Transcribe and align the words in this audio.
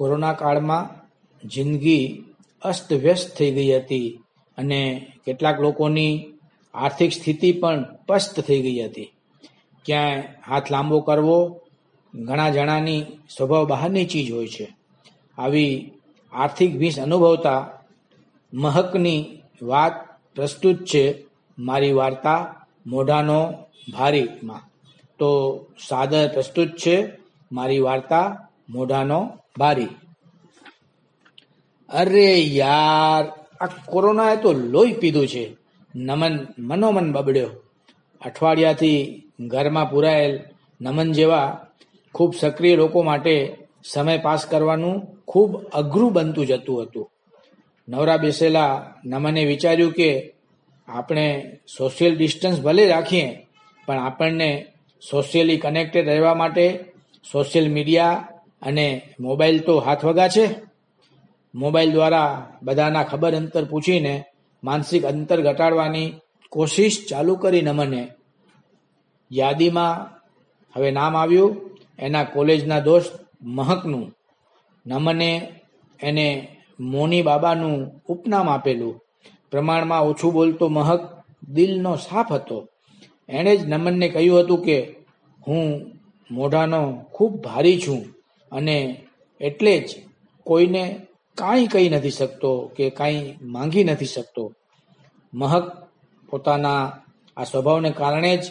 Corona 0.00 0.32
કાળમાં 0.32 0.84
જિંદગી 1.48 2.24
અસ્તવ્યસ્ત 2.62 3.36
થઈ 3.36 3.50
ગઈ 3.50 3.76
હતી 3.76 4.20
અને 4.58 5.12
કેટલાક 5.26 5.60
લોકોની 5.60 6.32
આર્થિક 6.74 7.12
સ્થિતિ 7.12 7.52
પણ 7.52 7.84
પસ્ત 8.06 8.40
થઈ 8.40 8.60
ગઈ 8.60 8.84
હતી. 8.84 9.12
ક્યાંય 9.84 10.22
હાથ 10.46 10.70
લાંબો 10.70 11.00
કરવો 11.00 11.60
ઘણા 12.14 12.50
જણાની 12.50 13.06
સ્વભાવ 13.36 13.66
બહારની 13.66 14.04
ચીજ 14.04 14.32
હોય 14.32 14.48
છે. 14.48 14.76
આવી 15.38 15.92
આર્થિક 16.32 16.76
વીસ 16.76 17.00
અનુભવતા 17.00 17.70
મહકની 18.54 19.38
વાત 19.62 19.92
પ્રસ્તુત 20.34 20.84
છે 20.84 21.24
મારી 21.58 21.92
વાર્તા 21.92 22.66
મોઢાનો 22.86 23.52
ભારીમાં. 23.92 24.70
તો 25.18 25.30
સાદર 25.88 26.28
પ્રસ્તુત 26.28 26.68
છે 26.68 27.08
મારી 27.52 27.78
વાર્તા 27.78 28.49
મોઢાનો 28.70 29.20
બારી. 29.58 29.88
અરે 31.88 32.40
યાર, 32.40 33.24
આ 33.60 33.66
કોરોનાએ 33.66 34.36
તો 34.36 34.52
લોહી 34.52 34.92
પીધું 34.92 35.28
છે. 35.28 35.44
નમન 35.94 36.46
મનોમન 36.58 37.12
બબડ્યો. 37.12 37.50
અઠવાડિયાથી 38.22 39.22
ઘરમાં 39.40 39.90
પુરાયેલ 39.90 40.34
નમન 40.80 41.12
જેવા 41.12 41.66
ખૂબ 42.14 42.34
સક્રિય 42.34 42.76
લોકો 42.76 43.02
માટે 43.02 43.56
સમય 43.84 44.18
પાસ 44.18 44.46
કરવાનું 44.46 44.96
ખૂબ 45.28 45.50
અઘરું 45.64 46.12
બનતું 46.12 46.46
જતું 46.46 46.82
હતું. 46.82 47.10
નવરા 47.88 48.16
બેસેલા 48.16 48.72
નમને 49.04 49.44
વિચાર્યું 49.44 49.92
કે 49.92 50.10
આપણે 50.88 51.26
સોશિયલ 51.78 52.16
ડિસ્ટન્સ 52.16 52.60
ભલે 52.60 52.84
રાખીએ, 52.88 53.26
પણ 53.86 53.98
આપણને 53.98 54.50
સોશિયલી 55.10 55.56
કનેક્ટેડ 55.56 56.08
રહેવા 56.08 56.34
માટે 56.34 56.66
સોશિયલ 57.32 57.72
મીડિયા 57.72 58.28
અને 58.62 59.02
મોબાઈલ 59.20 59.60
તો 59.60 59.78
હાથ 59.78 60.04
વગા 60.04 60.28
છે. 60.28 60.48
મોબાઈલ 61.54 61.92
દ્વારા 61.92 62.46
બધાના 62.62 63.02
ખબર 63.02 63.34
અંતર 63.34 63.64
પૂછીને 63.64 64.24
માનસિક 64.64 65.04
અંતર 65.04 65.40
ઘટાડવાની 65.40 66.12
કોશિશ 66.48 67.06
ચાલુ 67.08 67.36
કરી 67.36 67.62
નમને. 67.62 68.08
યાદીમાં 69.32 70.20
હવે 70.76 70.90
નામ 70.90 71.16
આવ્યું, 71.16 71.70
એના 71.98 72.24
કોલેજના 72.24 72.80
દોસ્ત 72.80 73.12
મહકનું. 73.42 74.12
નમને 74.86 75.52
એને 76.02 76.56
મોની 76.80 77.22
બાબાનું 77.22 78.02
ઉપનામ 78.08 78.50
આપેલું. 78.50 79.00
પ્રમાણમાં 79.50 80.02
ઓછું 80.02 80.32
બોલતો 80.32 80.68
મહક 80.68 81.24
દિલનો 81.48 81.96
સાફ 81.96 82.32
હતો. 82.32 82.68
એણે 83.28 83.56
જ 83.56 83.68
નમનને 83.68 84.08
કહ્યું 84.08 84.40
હતું 84.40 84.64
કે, 84.64 84.94
હું 85.46 85.90
મોઢાનો 86.30 87.04
ખૂબ 87.12 87.42
ભારી 87.42 87.80
છું. 87.80 88.19
અને 88.52 89.06
એટલે 89.40 89.80
જ 89.80 89.96
કોઈને 90.44 91.06
કાંઈ 91.34 91.66
કહી 91.66 91.88
નથી 91.88 92.10
શકતો 92.10 92.72
કે 92.76 92.90
કાંઈ 92.90 93.38
માંગી 93.42 93.84
નથી 93.84 94.04
શકતો. 94.04 94.52
મહક 95.34 95.88
પોતાના 96.30 96.92
આ 97.36 97.44
સ્વભાવને 97.44 97.90
કારણે 97.90 98.36
જ 98.36 98.44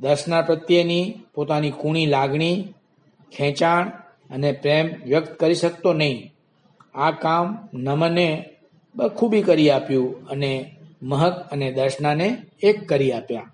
દર્શના 0.00 0.42
પ્રત્યેની 0.42 1.24
પોતાની 1.34 1.70
કૂણી 1.70 2.06
લાગણી, 2.06 2.74
ખેંચાણ 3.32 3.88
અને 4.30 4.52
પ્રેમ 4.52 4.86
વ્યક્ત 5.04 5.32
કરી 5.32 5.54
શકતો 5.54 5.92
નહીં. 5.92 6.32
આ 6.94 7.10
કામ 7.10 7.68
નમને 7.74 8.50
બખૂબી 8.96 9.42
કરી 9.42 9.70
આપ્યું 9.70 10.26
અને 10.26 10.76
મહક 11.02 11.32
અને 11.52 11.72
દર્શનાને 11.72 12.36
એક 12.62 12.88
કરી 12.88 13.12
આપ્યા. 13.12 13.50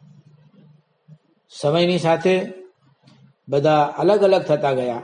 સમયની 1.50 1.98
સાથે 1.98 2.52
બધા 3.48 3.82
અલગ 3.82 4.22
અલગ 4.22 4.42
થતા 4.42 4.72
ગયા. 4.72 5.02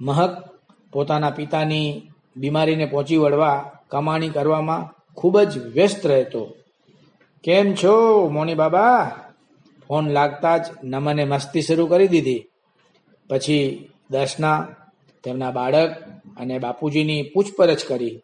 મહક 0.00 0.44
પોતાના 0.92 1.30
પિતાની 1.30 2.02
બીમારીને 2.36 2.86
પહોંચી 2.86 3.16
વળવા 3.16 3.72
કમાણી 3.88 4.28
કરવામાં 4.28 5.04
ખૂબ 5.14 5.40
જ 5.40 5.58
વ્યસ્ત 5.58 6.06
રહેતો. 6.06 6.56
કેમ 7.44 7.74
છો, 7.74 8.28
મોની 8.28 8.54
બાબા? 8.54 9.10
ફોન 9.88 10.10
લાગતા 10.10 10.58
જ 10.58 10.66
નમને 10.84 11.24
મસ્તી 11.24 11.62
શરૂ 11.62 11.86
કરી 11.86 12.08
દીધી. 12.08 12.44
પછી 13.28 13.88
દર્શના 14.10 14.66
તેમના 15.24 15.50
બાળક 15.50 15.90
અને 16.36 16.58
બાપુજીની 16.58 17.22
પૂછપરછ 17.22 17.76
કરી. 17.88 18.20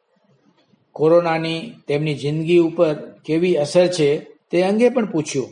કોરોનાની 0.93 1.73
તેમની 1.89 2.15
જિંદગી 2.15 2.59
ઉપર 2.59 2.95
કેવી 2.95 3.57
અસર 3.57 3.87
છે 3.87 4.19
તે 4.51 4.63
અંગે 4.63 4.89
પણ 4.89 5.07
પૂછ્યું. 5.07 5.49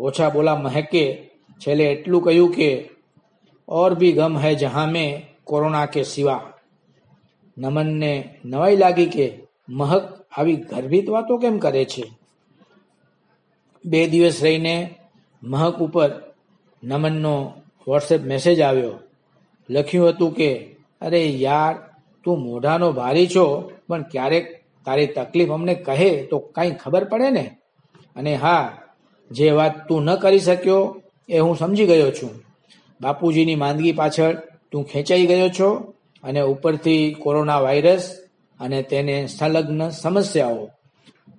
ઓછા 0.00 0.28
બોલા 0.28 0.56
મહેકે 0.56 1.30
છેલ્લે 1.58 1.84
એટલું 1.84 2.22
કહ્યું 2.22 2.52
કે, 2.52 2.90
ઓર 3.68 3.94
ભી 3.94 4.12
ગમ 4.12 4.38
હૈ 4.38 4.54
જહાં 4.54 4.90
મેં 4.90 5.33
કોરોના 5.44 5.86
કે 5.86 6.02
સિવા. 6.02 6.52
નમનને 7.58 8.40
નવાઈ 8.44 8.76
લાગી 8.76 9.06
કે 9.06 9.38
મહક 9.68 10.26
આવી 10.36 10.56
ગર્ભિત 10.56 11.08
વાતો 11.08 11.38
કેમ 11.38 11.58
કરે 11.58 11.84
છે? 11.84 12.12
બે 13.84 14.06
દિવસ 14.06 14.42
રહીને 14.42 14.94
મહક 15.42 15.78
ઉપર 15.78 16.10
નમનનો 16.84 17.52
વોટ્સએપ 17.88 18.20
મેસેજ 18.20 18.60
આવ્યો. 18.60 18.92
લખ્યું 19.70 20.08
હતું 20.08 20.34
કે, 20.34 20.76
અરે 21.00 21.26
યાર, 21.26 21.74
તું 22.24 22.38
મોઢાનો 22.38 22.92
ભારી 22.92 23.26
છો, 23.26 23.72
પણ 23.88 24.02
ક્યારેક 24.02 24.64
તારી 24.84 25.06
તકલીફ 25.06 25.50
અમને 25.50 25.74
કહે 25.74 26.26
તો 26.26 26.38
કાંઈ 26.38 26.70
ખબર 26.70 27.04
પડે 27.04 27.30
ને? 27.30 27.56
અને 28.16 28.34
હા, 28.34 28.78
જે 29.30 29.50
વાત 29.50 29.88
તું 29.88 30.02
ન 30.02 30.14
કરી 30.14 30.38
શક્યો 30.38 31.02
એ 31.28 31.38
હું 31.38 31.56
સમજી 31.56 31.86
ગયો 31.86 32.10
છું. 32.10 32.30
બાપુજીની 33.00 33.54
માંદગી 33.54 33.92
પાછળ 33.92 34.36
તું 34.74 34.84
ખેંચાઈ 34.84 35.26
ગયો 35.26 35.48
છો 35.48 35.94
અને 36.22 36.40
ઉપરથી 36.40 37.14
કોરોના 37.14 37.60
વાયરસ 37.60 38.18
અને 38.60 38.82
તેને 38.82 39.26
સંલગ્ન 39.26 39.90
સમસ્યાઓ. 39.90 40.70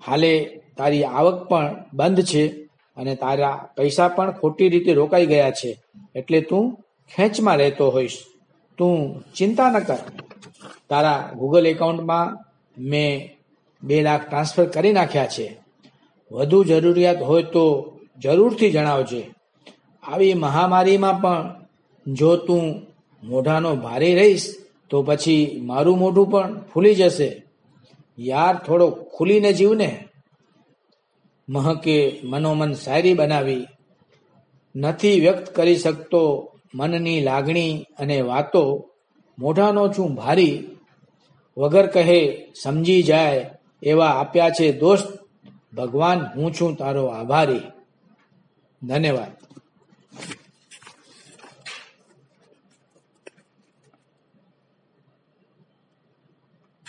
હાલે 0.08 0.62
તારી 0.78 1.04
આવક 1.04 1.50
પણ 1.50 1.76
બંધ 1.94 2.22
છે 2.22 2.48
અને 2.98 3.16
તારા 3.16 3.70
પૈસા 3.78 4.08
પણ 4.08 4.32
ખોટી 4.32 4.70
રીતે 4.70 4.94
રોકાઈ 4.94 5.26
ગયા 5.26 5.52
છે. 5.52 5.80
એટલે 6.16 6.42
તું 6.42 6.84
ખેંચમાં 7.16 7.58
રહેતો 7.58 7.90
હોઈશ. 7.90 8.18
તું 8.78 9.24
ચિંતા 9.38 9.70
ન 9.70 9.80
કર. 9.80 9.98
તારા 10.90 11.32
ગૂગલ 11.36 11.66
એકાઉન્ટમાં 11.68 12.38
મેં 12.78 13.38
બે 13.84 14.02
લાખ 14.02 14.28
ટ્રાન્સફર 14.28 14.66
કરી 14.66 14.94
નાખ્યા 14.94 15.26
છે. 15.26 15.58
વધુ 16.32 16.64
જરૂરિયાત 16.64 17.22
હોય 17.22 17.44
તો 17.44 17.94
જરૂરથી 18.24 18.72
જણાવજે. 18.72 19.30
આવી 20.04 20.34
મહામારીમાં 20.34 21.22
પણ 21.22 21.66
જો 22.14 22.36
તું 22.36 22.95
મોઢાનો 23.26 23.76
ભારે 23.76 24.16
રહીશ 24.16 24.56
તો 24.90 25.04
પછી 25.04 25.62
મારું 25.64 25.98
મોઢું 25.98 26.32
પણ 26.32 26.62
ફૂલી 26.74 26.96
જશે. 26.96 27.44
યાર 28.20 28.56
થોડો 28.56 28.92
ખુલીને 28.92 29.54
જીવને. 29.54 30.08
મહકે 31.50 32.22
મનોમન 32.24 32.74
શાયરી 32.74 33.14
બનાવી. 33.14 33.68
નથી 34.76 35.20
વ્યક્ત 35.20 35.56
કરી 35.56 35.76
શકતો 35.76 36.52
મનની 36.76 37.22
લાગણી 37.22 37.86
અને 38.00 38.22
વાતો. 38.22 38.90
મોઢાનો 39.40 39.88
છું 39.88 40.16
ભારી. 40.16 40.68
વગર 41.58 41.88
કહે 41.88 42.48
સમજી 42.64 43.04
જાય 43.04 43.50
એવા 43.84 44.08
આપ્યા 44.08 44.50
છે 44.50 44.72
દોસ્ત. 44.72 45.08
ભગવાન, 45.76 46.26
હું 46.36 46.54
છું 46.54 46.76
તારો 46.76 47.06
આભારી. 47.06 47.62
ધન્યવાદ. 48.84 49.45